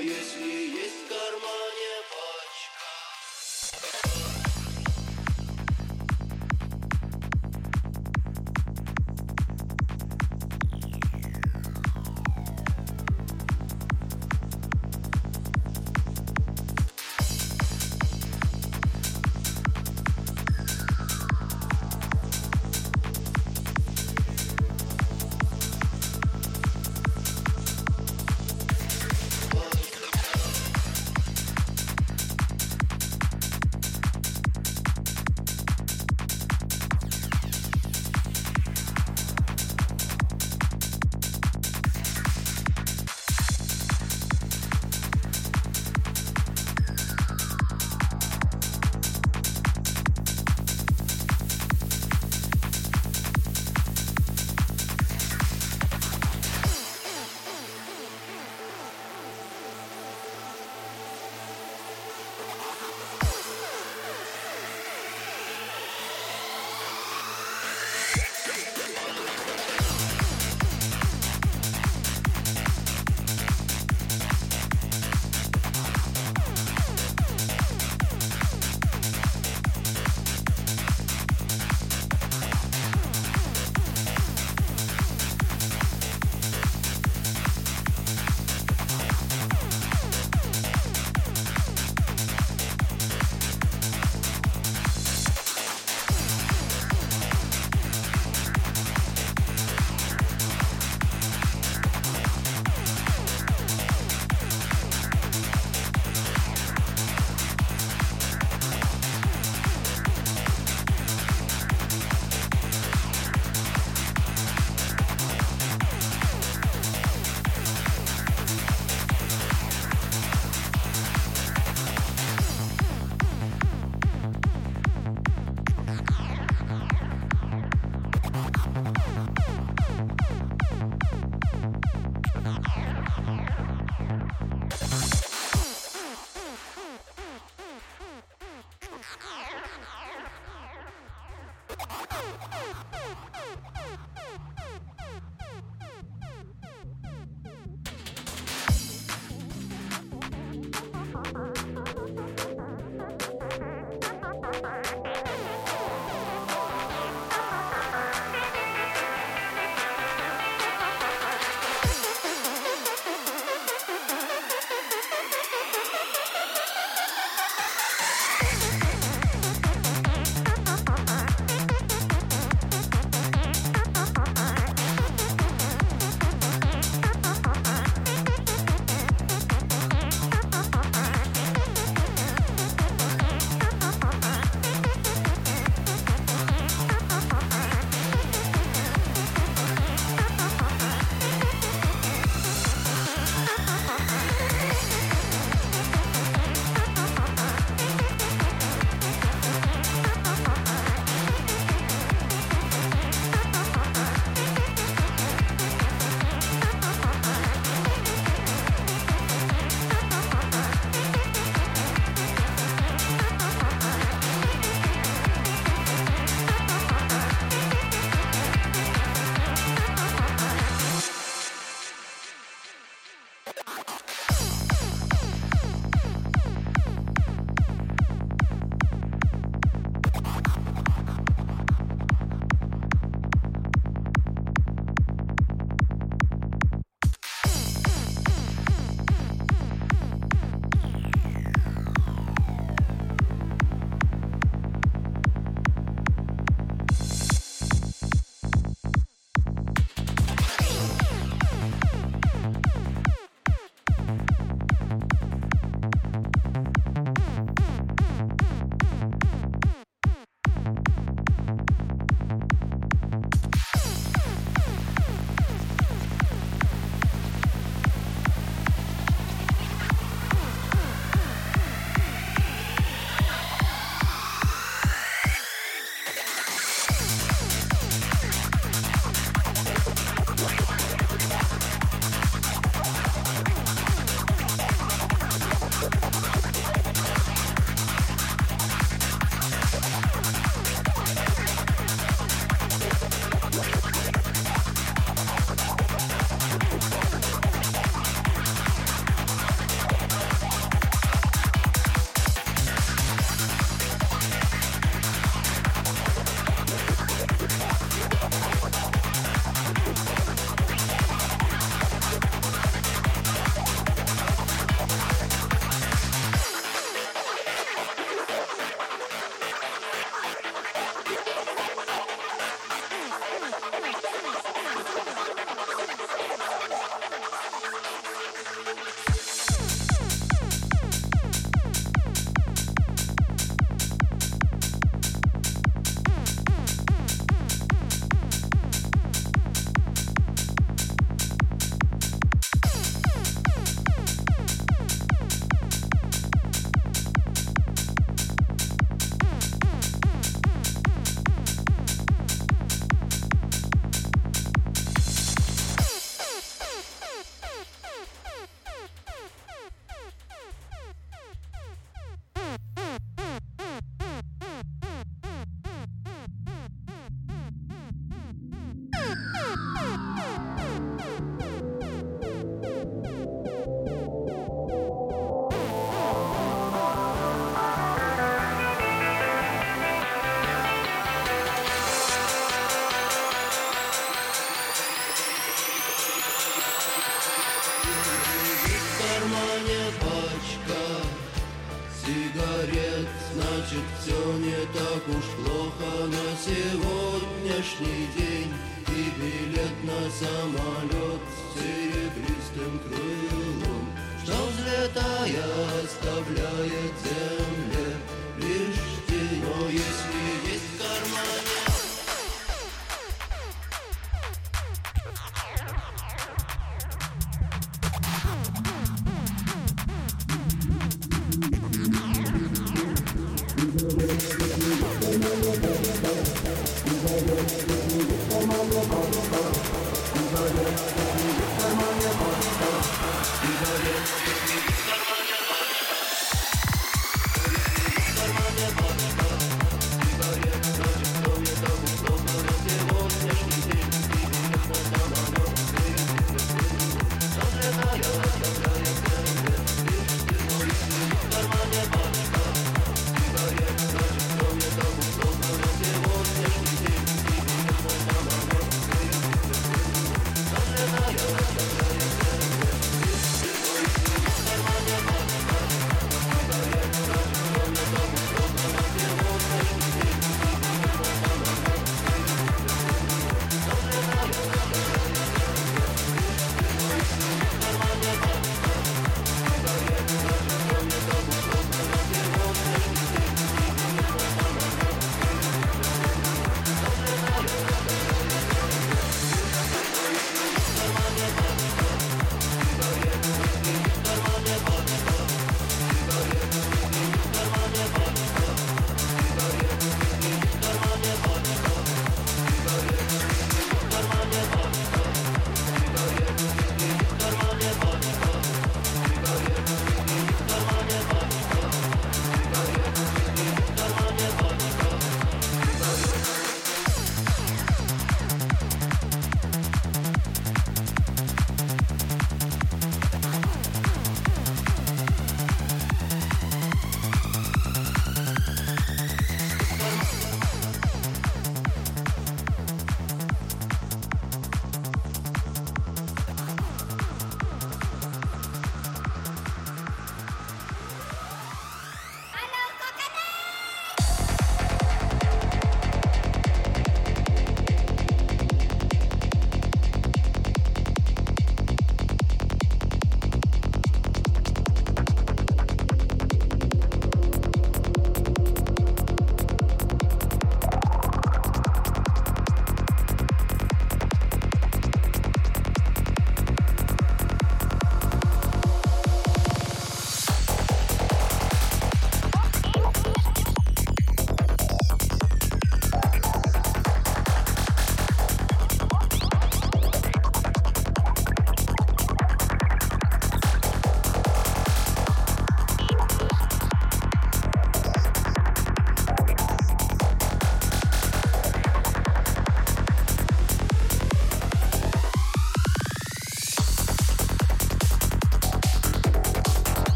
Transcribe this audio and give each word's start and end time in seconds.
yes. 0.00 0.31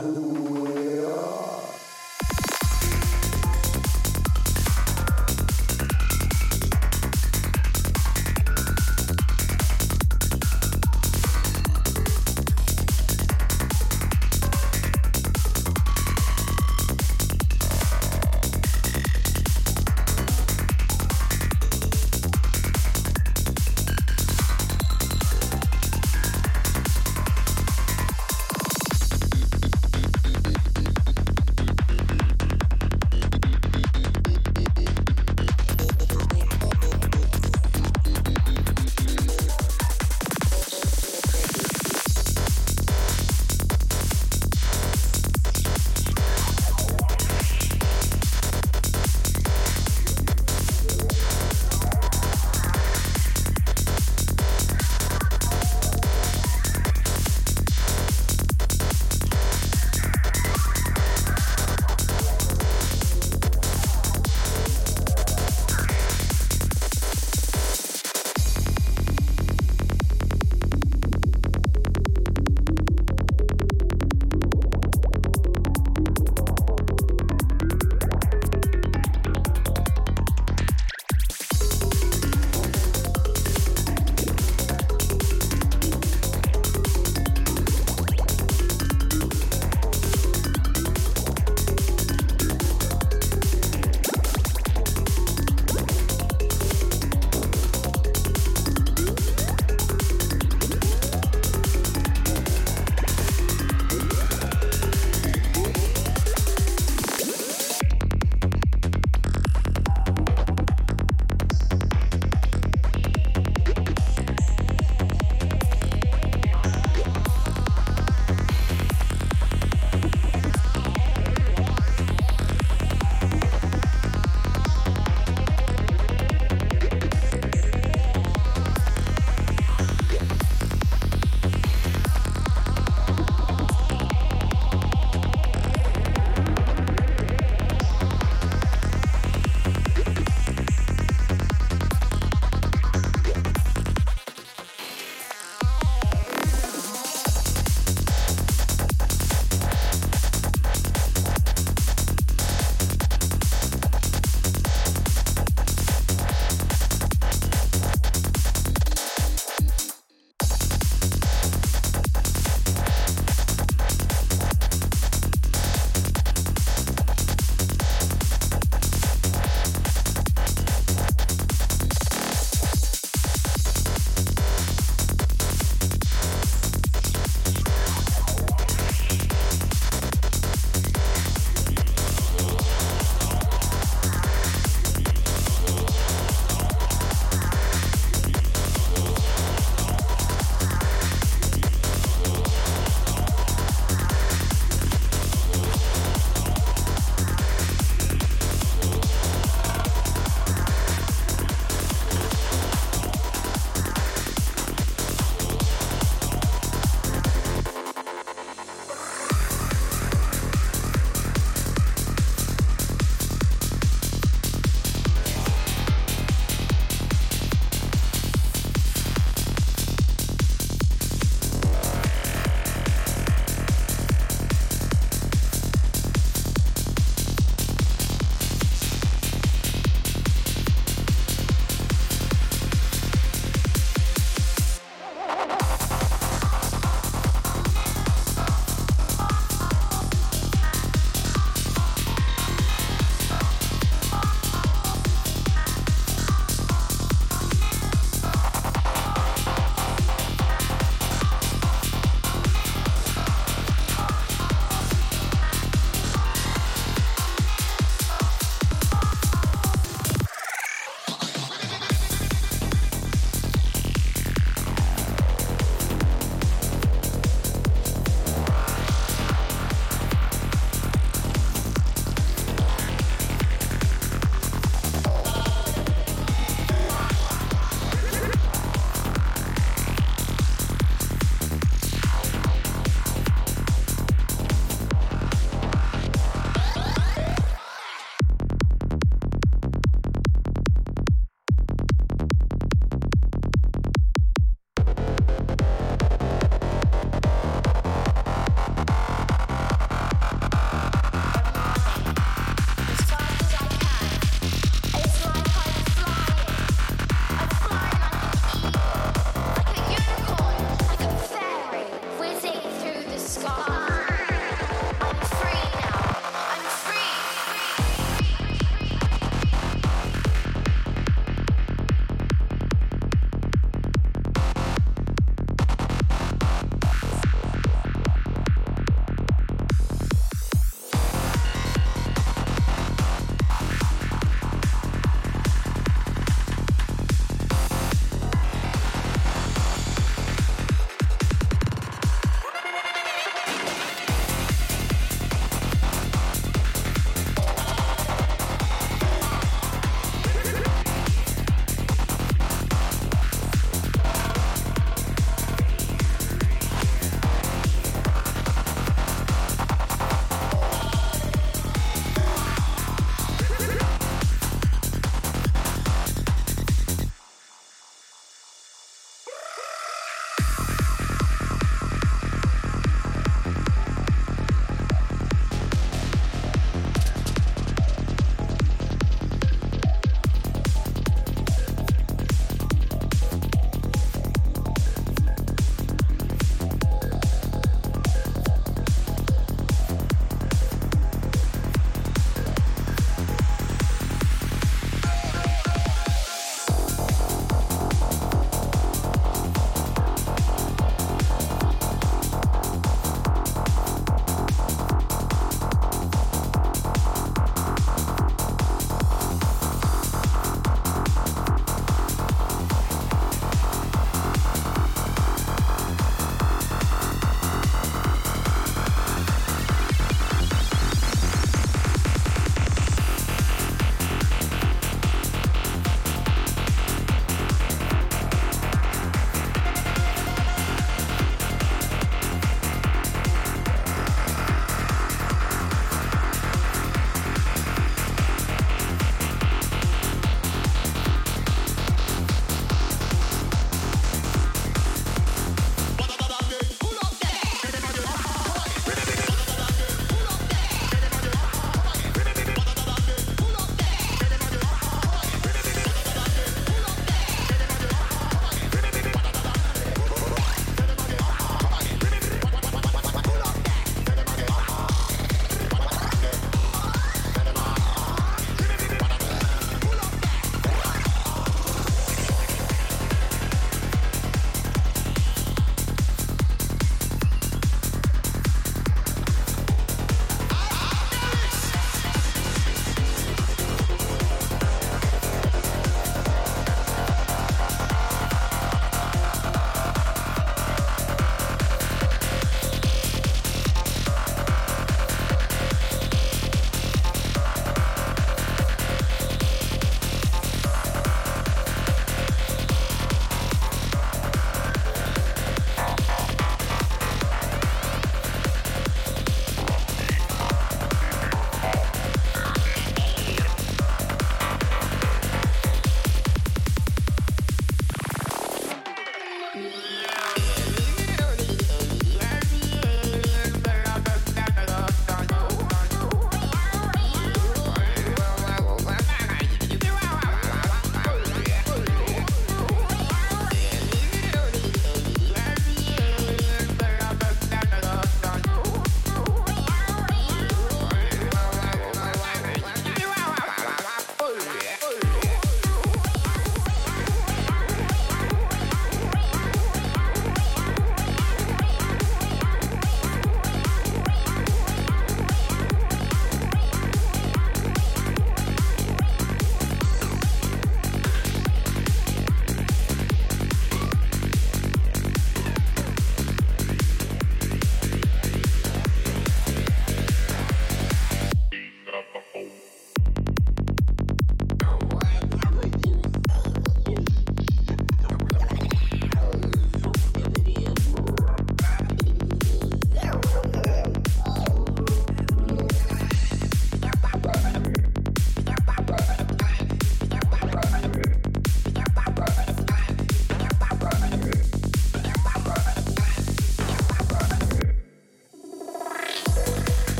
who 0.00 0.25